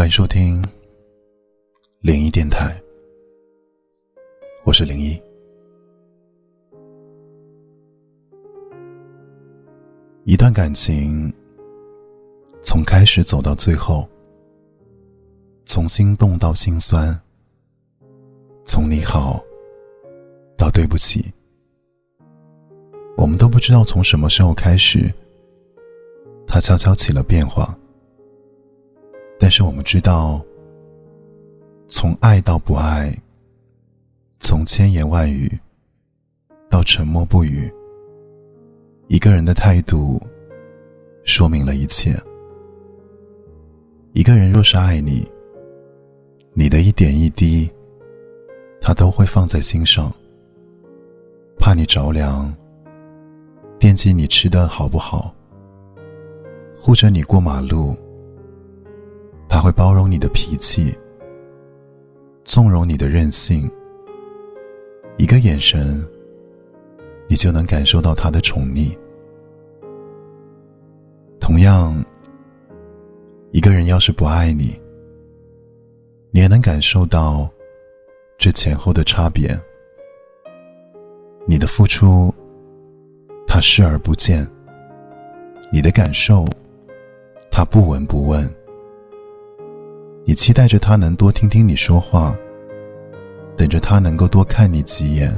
[0.00, 0.64] 欢迎收听
[2.00, 2.74] 零一电台，
[4.64, 5.22] 我是零一。
[10.24, 11.30] 一段感情
[12.62, 14.08] 从开始走到最后，
[15.66, 17.14] 从心动到心酸，
[18.64, 19.38] 从你好
[20.56, 21.30] 到对不起，
[23.18, 25.12] 我们都不知道从什么时候开始，
[26.46, 27.76] 它悄悄起了变化。
[29.50, 30.40] 但是我们知道，
[31.88, 33.12] 从爱到不爱，
[34.38, 35.50] 从千言万语
[36.68, 37.68] 到沉默不语，
[39.08, 40.22] 一个人的态度
[41.24, 42.16] 说明了一切。
[44.12, 45.28] 一个人若是爱你，
[46.52, 47.68] 你的一点一滴，
[48.80, 50.14] 他都会放在心上，
[51.58, 52.54] 怕你着凉，
[53.80, 55.34] 惦记你吃的好不好，
[56.80, 57.96] 护着你过马路。
[59.50, 60.96] 他会包容你的脾气，
[62.44, 63.68] 纵容你的任性。
[65.18, 66.06] 一个眼神，
[67.28, 68.96] 你就能感受到他的宠溺。
[71.40, 72.02] 同样，
[73.50, 74.80] 一个人要是不爱你，
[76.30, 77.50] 你也能感受到
[78.38, 79.50] 这前后的差别。
[81.44, 82.32] 你的付出，
[83.48, 84.46] 他视而不见；
[85.72, 86.46] 你的感受，
[87.50, 88.48] 他不闻不问。
[90.30, 92.38] 你期待着他能多听听你说话，
[93.56, 95.36] 等着他能够多看你几眼，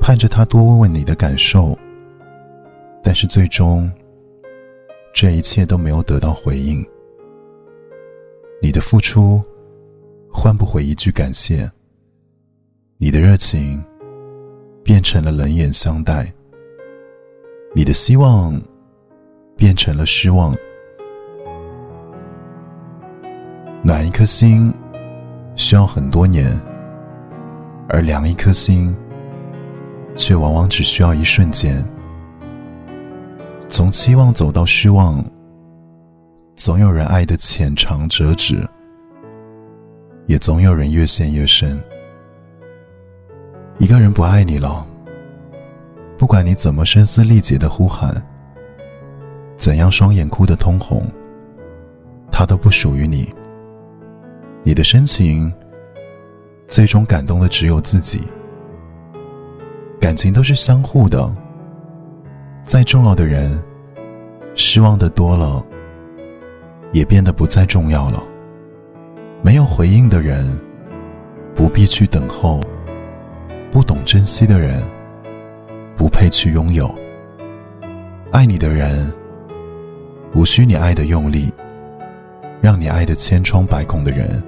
[0.00, 1.78] 盼着他多问问你的感受。
[3.04, 3.88] 但是最终，
[5.14, 6.84] 这一切都没有得到回应。
[8.60, 9.40] 你的付出
[10.28, 11.70] 换不回一句感谢，
[12.98, 13.80] 你的热情
[14.82, 16.34] 变成了冷眼相待，
[17.76, 18.60] 你的希望
[19.56, 20.52] 变成了失望。
[23.92, 24.72] 暖一颗心
[25.54, 26.58] 需要很多年，
[27.90, 28.96] 而凉一颗心
[30.16, 31.86] 却往往只需要一瞬间。
[33.68, 35.22] 从期望走到失望，
[36.56, 38.66] 总有人爱的浅尝辄止，
[40.24, 41.78] 也总有人越陷越深。
[43.76, 44.86] 一个人不爱你了，
[46.16, 48.10] 不管你怎么声嘶力竭的呼喊，
[49.58, 51.06] 怎样双眼哭得通红，
[52.30, 53.28] 他都不属于你。
[54.64, 55.52] 你的深情，
[56.68, 58.20] 最终感动的只有自己。
[60.00, 61.34] 感情都是相互的，
[62.64, 63.60] 再重要的人，
[64.54, 65.64] 失望的多了，
[66.92, 68.22] 也变得不再重要了。
[69.42, 70.46] 没有回应的人，
[71.56, 72.60] 不必去等候；
[73.72, 74.80] 不懂珍惜的人，
[75.96, 76.88] 不配去拥有。
[78.30, 79.12] 爱你的人，
[80.34, 81.52] 无需你爱的用力，
[82.60, 84.40] 让你爱的千疮百孔的人。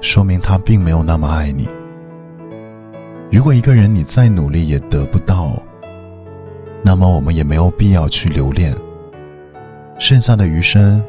[0.00, 1.68] 说明他并没有那么爱你。
[3.30, 5.52] 如果一个人你再努力也得不到，
[6.82, 8.74] 那么我们也没有必要去留恋。
[9.98, 11.02] 剩下的余生，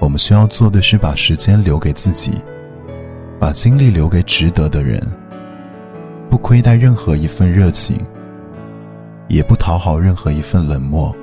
[0.00, 2.32] 我们需要做的是把时间留给自己，
[3.38, 4.98] 把精力留给值得的人，
[6.30, 7.96] 不亏待任何一份热情，
[9.28, 11.14] 也不讨好任何一份冷漠，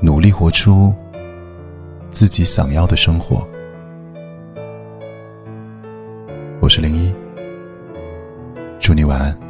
[0.00, 0.94] 努力活出
[2.12, 3.46] 自己想要的生活。
[6.62, 7.12] 我是零一，
[8.78, 9.41] 祝你晚安。